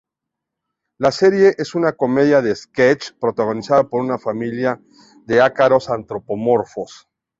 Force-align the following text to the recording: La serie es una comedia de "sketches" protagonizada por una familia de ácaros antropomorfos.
La 0.97 1.11
serie 1.11 1.53
es 1.59 1.75
una 1.75 1.91
comedia 1.91 2.41
de 2.41 2.55
"sketches" 2.55 3.11
protagonizada 3.19 3.83
por 3.87 4.01
una 4.01 4.17
familia 4.17 4.81
de 5.27 5.41
ácaros 5.43 5.91
antropomorfos. 5.91 7.07